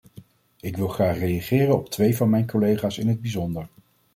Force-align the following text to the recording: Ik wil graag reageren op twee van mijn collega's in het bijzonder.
Ik 0.59 0.77
wil 0.77 0.87
graag 0.87 1.17
reageren 1.17 1.75
op 1.75 1.89
twee 1.89 2.15
van 2.17 2.29
mijn 2.29 2.47
collega's 2.47 2.97
in 2.97 3.07
het 3.07 3.21
bijzonder. 3.21 3.67